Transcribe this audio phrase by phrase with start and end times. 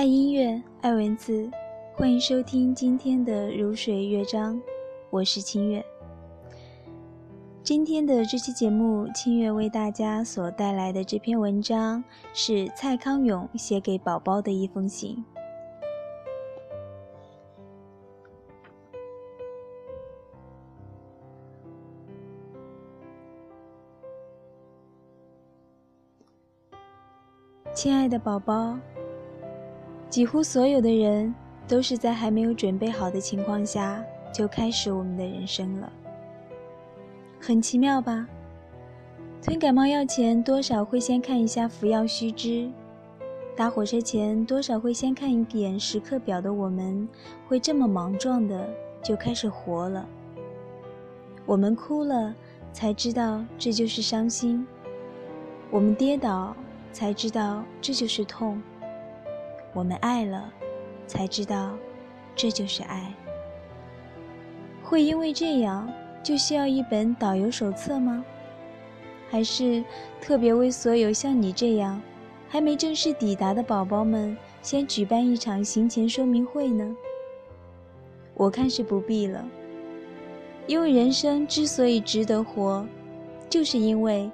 [0.00, 1.50] 爱音乐，爱文字，
[1.94, 4.58] 欢迎收听今天的如水乐章，
[5.10, 5.84] 我是清月。
[7.62, 15.22] 今天的这期节目，清月为大家所带来的这篇文章是蔡康永写给宝宝的一封信。
[27.74, 28.78] 亲爱的宝宝。
[30.10, 31.32] 几乎所有的人
[31.68, 35.90] 都是在还没有准备好的情况下就开始我们的人生了，
[37.40, 38.26] 很奇妙吧？
[39.40, 42.68] 吞感冒药前多少会先看一下服药须知，
[43.56, 47.08] 搭火车前多少会先看一眼时刻表的我们，
[47.48, 48.68] 会这么莽撞的
[49.02, 50.08] 就开始活了。
[51.46, 52.34] 我们哭了，
[52.72, 54.66] 才知道这就是伤心；
[55.70, 56.54] 我们跌倒，
[56.92, 58.60] 才知道这就是痛。
[59.72, 60.52] 我们爱了，
[61.06, 61.76] 才知道，
[62.34, 63.14] 这就是爱。
[64.82, 65.88] 会因为这样
[66.22, 68.24] 就需要一本导游手册吗？
[69.30, 69.84] 还是
[70.20, 72.02] 特别为所有像你这样
[72.48, 76.96] 还没正式抵达的宝宝们，先举办一场行前说明会呢？
[78.34, 79.46] 我看是不必了，
[80.66, 82.84] 因为人生之所以值得活，
[83.48, 84.28] 就是因为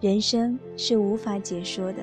[0.00, 2.02] 人生是无法解说的。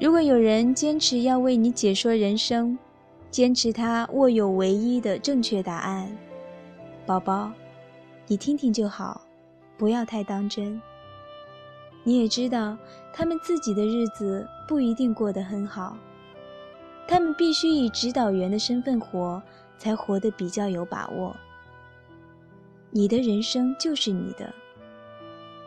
[0.00, 2.78] 如果有人坚持要为你解说人生，
[3.32, 6.08] 坚持他握有唯一的正确答案，
[7.04, 7.50] 宝宝，
[8.28, 9.20] 你听听就好，
[9.76, 10.80] 不要太当真。
[12.04, 12.78] 你也知道，
[13.12, 15.96] 他们自己的日子不一定过得很好，
[17.08, 19.42] 他们必须以指导员的身份活，
[19.78, 21.34] 才活得比较有把握。
[22.92, 24.54] 你的人生就是你的，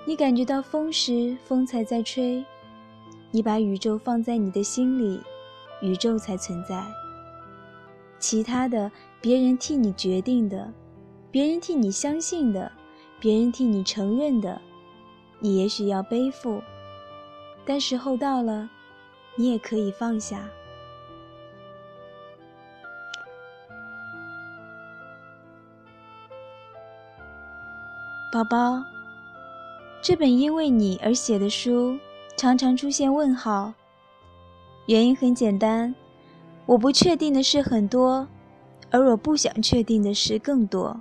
[0.06, 2.44] 你感觉到风时，风才在吹。
[3.32, 5.22] 你把宇宙放在你的心里，
[5.82, 6.86] 宇宙才存在。
[8.20, 10.72] 其他的，别人替你决定的，
[11.32, 12.72] 别人替你相信的，
[13.20, 14.62] 别人替你承认的，
[15.40, 16.62] 你也许要背负，
[17.66, 18.70] 但时候到了，
[19.36, 20.48] 你也可以放下。
[28.34, 28.84] 宝宝，
[30.02, 31.98] 这本因为你而写的书。
[32.42, 33.72] 常常出现问号，
[34.88, 35.94] 原因很简单，
[36.66, 38.28] 我不确定的事很多，
[38.90, 41.00] 而我不想确定的事更多。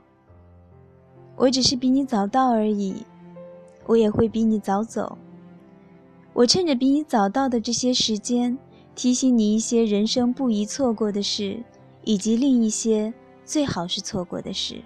[1.37, 3.07] 我只是比你早到而已，
[3.87, 5.17] 我也会比你早走。
[6.35, 8.59] 我趁着比你早到的这些时间，
[8.95, 11.59] 提醒你一些人生不宜错过的事，
[12.05, 13.11] 以及另一些
[13.47, 14.83] 最好是错过的事。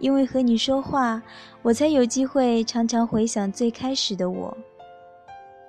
[0.00, 1.22] 因为和你说话，
[1.62, 4.56] 我才有机会常常回想最开始的我。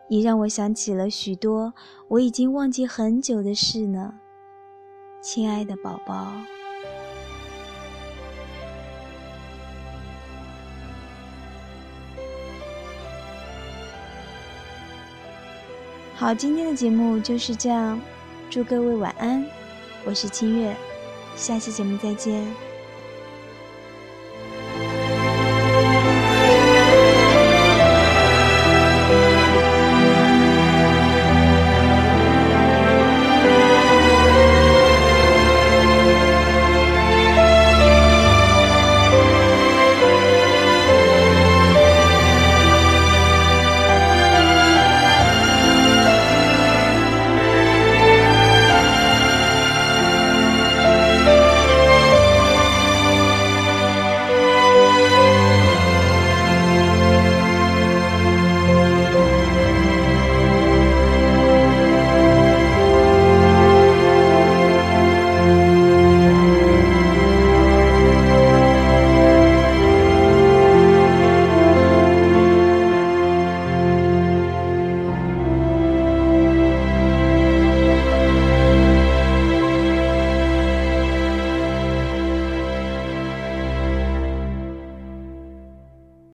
[0.07, 1.73] 你让我想起了许多
[2.07, 4.13] 我已经忘记很久的事呢，
[5.21, 6.31] 亲爱的宝宝。
[16.13, 17.99] 好，今天的节目就是这样，
[18.49, 19.45] 祝各位晚安，
[20.05, 20.75] 我是清月，
[21.35, 22.74] 下期节目再见。